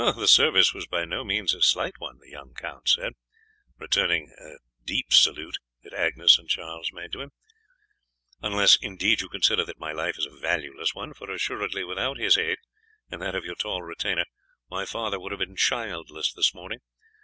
[0.15, 3.13] "The service was by no means a slight one," the young count said,
[3.77, 7.29] returning a deep salute that Agnes and Charlie made to him,
[8.41, 12.35] "unless indeed you consider that my life is a valueless one, for assuredly without his
[12.35, 12.57] aid
[13.11, 14.25] and that of your tall retainer,
[14.71, 16.79] my father would have been childless this morning.